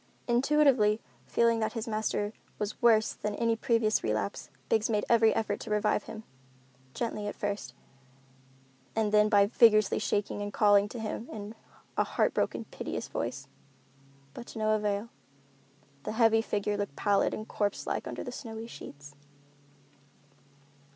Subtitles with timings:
[0.27, 5.31] Intuitively feeling that his master was worse than at any previous relapse, Biggs made every
[5.35, 6.23] effort to revive him,
[6.95, 7.75] gently at first,
[8.95, 11.53] and then by vigorously shaking and calling to him in
[11.97, 13.47] a heart broken, piteous voice.
[14.33, 15.09] But to no avail.
[16.01, 19.13] The heavy figure looked pallid and corpse like under the snowy sheets.